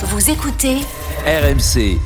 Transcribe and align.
Vous 0.00 0.30
écoutez 0.30 0.76
RMC. 1.26 1.98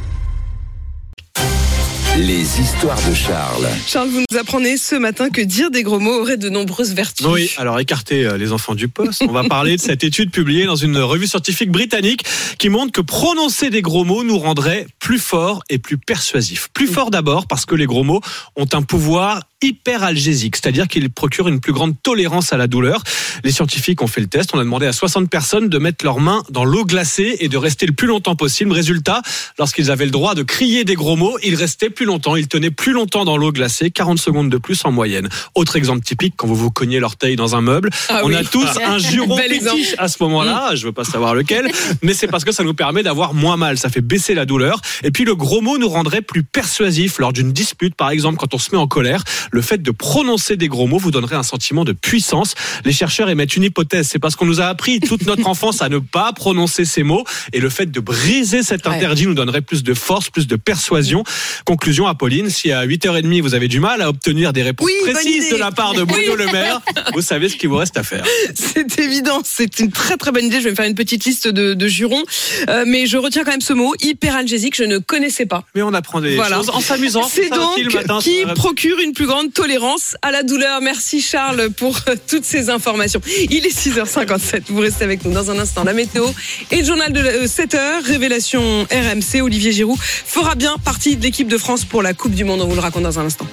Les 2.16 2.60
histoires 2.60 2.96
de 3.06 3.15
Charles. 3.15 3.68
Charles, 3.86 4.08
vous 4.08 4.21
nous 4.30 4.38
apprenez 4.38 4.79
ce 4.79 4.95
matin 4.95 5.29
que 5.29 5.42
dire 5.42 5.71
des 5.71 5.82
gros 5.82 5.98
mots 5.98 6.22
aurait 6.22 6.38
de 6.38 6.48
nombreuses 6.48 6.94
vertus. 6.94 7.26
Oui, 7.26 7.50
alors 7.58 7.78
écartez 7.80 8.24
euh, 8.24 8.38
les 8.38 8.52
enfants 8.52 8.74
du 8.74 8.88
poste. 8.88 9.22
On 9.28 9.32
va 9.32 9.44
parler 9.44 9.76
de 9.76 9.80
cette 9.82 10.04
étude 10.04 10.30
publiée 10.30 10.64
dans 10.64 10.76
une 10.76 10.96
revue 10.96 11.26
scientifique 11.26 11.70
britannique 11.70 12.24
qui 12.56 12.70
montre 12.70 12.92
que 12.92 13.02
prononcer 13.02 13.69
des 13.69 13.83
gros 13.83 14.04
mots 14.04 14.24
nous 14.24 14.38
rendrait 14.38 14.87
plus 14.99 15.19
forts 15.19 15.63
et 15.69 15.77
plus 15.79 15.99
persuasifs. 15.99 16.69
Plus 16.73 16.87
forts 16.87 17.11
d'abord 17.11 17.47
parce 17.47 17.67
que 17.67 17.75
les 17.75 17.87
gros 17.87 18.05
mots 18.05 18.23
ont 18.57 18.69
un 18.73 18.83
pouvoir 18.83 19.43
hyperalgésique, 19.63 20.57
c'est-à-dire 20.57 20.89
qu'ils 20.89 21.11
procurent 21.11 21.49
une 21.49 21.61
plus 21.61 21.73
grande 21.73 21.95
tolérance 22.03 22.53
à 22.53 22.57
la 22.57 22.67
douleur. 22.67 23.03
Les 23.45 23.53
scientifiques 23.53 24.03
ont 24.03 24.07
fait 24.07 24.21
le 24.21 24.27
test, 24.27 24.51
on 24.55 24.59
a 24.59 24.65
demandé 24.65 24.87
à 24.87 24.93
60 24.93 25.29
personnes 25.31 25.69
de 25.69 25.79
mettre 25.79 26.05
leurs 26.05 26.21
mains 26.21 26.43
dans 26.51 26.65
l'eau 26.65 26.85
glacée 26.85 27.37
et 27.41 27.49
de 27.49 27.57
rester 27.57 27.87
le 27.87 27.93
plus 27.93 28.07
longtemps 28.07 28.37
possible. 28.37 28.73
Résultat, 28.73 29.23
lorsqu'ils 29.59 29.91
avaient 29.91 30.05
le 30.05 30.11
droit 30.11 30.35
de 30.35 30.43
crier 30.43 30.85
des 30.85 30.95
gros 30.95 31.17
mots, 31.17 31.36
ils 31.43 31.55
restaient 31.55 31.91
plus 31.91 32.06
longtemps, 32.06 32.36
ils 32.36 32.48
tenaient 32.48 32.70
plus 32.70 32.92
longtemps 32.92 33.24
dans 33.24 33.36
l'eau 33.36 33.52
glacée, 33.52 33.91
40 33.91 34.19
secondes 34.19 34.50
de 34.50 34.59
plus 34.59 34.84
en 34.84 34.92
moyenne. 34.92 35.28
Autre 35.55 35.77
exemple 35.77 36.05
typique, 36.05 36.34
quand 36.36 36.47
vous 36.47 36.56
vous 36.56 36.70
cognez 36.70 37.00
l'orteil 37.00 37.36
dans 37.36 37.56
un 37.56 37.60
meuble, 37.60 37.91
Ah 38.08 38.20
on 38.24 38.28
oui. 38.28 38.34
a 38.36 38.44
tous 38.44 38.66
un 38.84 38.98
juron 38.98 39.36
fétiche 39.36 39.94
à 39.98 40.08
ce 40.08 40.22
moment-là, 40.22 40.74
je 40.74 40.86
veux 40.86 40.92
pas 40.92 41.05
savoir 41.05 41.34
lequel, 41.34 41.70
mais 42.02 42.14
c'est 42.14 42.27
parce 42.28 42.44
que 42.44 42.52
ça 42.52 42.64
nous 42.64 42.74
permet 42.74 43.02
d'avoir 43.02 43.34
moins 43.34 43.56
mal, 43.56 43.78
ça 43.78 43.88
fait 43.88 44.00
baisser 44.00 44.34
la 44.34 44.44
douleur. 44.47 44.80
Et 45.02 45.10
puis 45.10 45.24
le 45.24 45.34
gros 45.34 45.60
mot 45.60 45.78
nous 45.78 45.88
rendrait 45.88 46.22
plus 46.22 46.42
persuasif 46.42 47.19
lors 47.19 47.33
d'une 47.33 47.52
dispute, 47.52 47.94
par 47.94 48.10
exemple 48.10 48.38
quand 48.38 48.55
on 48.55 48.58
se 48.58 48.70
met 48.72 48.78
en 48.78 48.86
colère. 48.86 49.22
Le 49.52 49.61
fait 49.62 49.80
de 49.83 49.91
prononcer 49.91 50.56
des 50.56 50.66
gros 50.69 50.87
mots 50.87 50.98
vous 50.98 51.11
donnerait 51.11 51.37
un 51.37 51.42
sentiment 51.42 51.84
de 51.84 51.92
puissance. 51.92 52.55
Les 52.84 52.92
chercheurs 52.92 53.29
émettent 53.29 53.55
une 53.55 53.65
hypothèse, 53.65 54.09
c'est 54.11 54.19
parce 54.19 54.34
qu'on 54.34 54.47
nous 54.47 54.61
a 54.61 54.65
appris 54.66 54.98
toute 54.98 55.27
notre 55.27 55.47
enfance 55.47 55.83
à 55.83 55.88
ne 55.91 55.98
pas 55.98 56.33
prononcer 56.33 56.84
ces 56.84 57.02
mots, 57.02 57.25
et 57.52 57.61
le 57.61 57.69
fait 57.69 57.87
de 57.91 58.01
briser 58.01 58.62
cet 58.62 58.87
Ouais. 58.87 58.95
interdit 58.97 59.27
nous 59.27 59.34
donnerait 59.34 59.61
plus 59.61 59.83
de 59.84 59.95
force, 59.95 60.30
plus 60.30 60.47
de 60.48 60.56
persuasion. 60.56 61.23
Conclusion, 61.64 62.06
Apolline, 62.06 62.48
si 62.50 62.72
à 62.72 62.84
8h30 62.86 63.42
vous 63.42 63.55
avez 63.55 63.69
du 63.69 63.78
mal 63.78 64.03
à 64.03 64.09
obtenir 64.09 64.53
des 64.53 64.62
réponses 64.62 64.86
Oui, 64.86 65.12
précises 65.12 65.50
de 65.50 65.56
la 65.56 65.70
part 65.70 65.94
de 65.94 66.03
Bruno 66.03 66.34
Le 66.34 66.47
Maire, 66.47 66.81
vous 67.14 67.20
savez 67.20 67.48
ce 67.48 67.56
qu'il 67.56 67.69
vous 67.69 67.77
reste 67.77 67.97
à 67.98 68.03
faire. 68.03 68.25
C'est 68.55 68.98
évident, 68.98 69.41
c'est 69.44 69.78
une 69.81 69.91
très 69.92 70.16
très 70.16 70.33
bonne 70.33 70.47
idée. 70.47 70.59
Je 70.59 70.64
vais 70.64 70.70
me 70.70 70.75
faire 70.77 70.87
une 70.87 70.94
petite 70.94 71.25
liste 71.25 71.47
de, 71.47 71.75
de 71.75 71.89
jurons. 71.89 72.22
Euh, 72.69 72.84
mais 72.87 73.06
je 73.06 73.19
retiens 73.19 73.44
quand 73.44 73.50
même 73.53 73.61
ce 73.61 73.72
mot, 73.75 73.94
hyperalgésique, 74.00 74.77
je 74.77 74.84
ne 74.84 74.98
connaissais 74.98 75.47
pas. 75.47 75.64
Mais 75.75 75.83
on 75.83 75.92
apprend 75.94 76.20
des 76.20 76.34
Voilà. 76.37 76.56
choses 76.56 76.70
en 76.70 76.81
s'amusant. 76.81 77.28
C'est 77.28 77.50
donc 77.50 77.78
matin 77.94 78.19
qui 78.22 78.44
procure 78.55 78.98
une 79.00 79.12
plus 79.12 79.27
grande 79.27 79.41
tolérance 79.48 80.16
à 80.22 80.30
la 80.30 80.42
douleur. 80.42 80.80
Merci 80.80 81.20
Charles 81.20 81.70
pour 81.70 81.98
euh, 82.08 82.16
toutes 82.28 82.44
ces 82.44 82.70
informations. 82.70 83.20
Il 83.50 83.66
est 83.66 83.76
6h57. 83.76 84.64
Vous 84.68 84.80
restez 84.80 85.04
avec 85.04 85.24
nous 85.24 85.32
dans 85.32 85.50
un 85.50 85.58
instant. 85.58 85.84
La 85.84 85.92
météo 85.92 86.26
et 86.70 86.76
le 86.78 86.84
journal 86.84 87.12
de 87.12 87.20
la- 87.20 87.30
euh, 87.30 87.46
7h. 87.46 88.04
Révélation 88.04 88.86
RMC. 88.90 89.40
Olivier 89.42 89.72
Giroud 89.72 89.98
fera 90.00 90.54
bien 90.54 90.76
partie 90.84 91.16
de 91.16 91.22
l'équipe 91.22 91.48
de 91.48 91.58
France 91.58 91.84
pour 91.84 92.02
la 92.02 92.14
Coupe 92.14 92.34
du 92.34 92.44
Monde. 92.44 92.60
On 92.62 92.66
vous 92.66 92.74
le 92.74 92.80
raconte 92.80 93.02
dans 93.04 93.18
un 93.18 93.24
instant. 93.26 93.46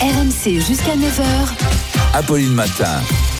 RMC 0.00 0.60
jusqu'à 0.60 0.94
9h. 0.94 2.14
Apolline 2.14 2.52
Matin. 2.54 3.00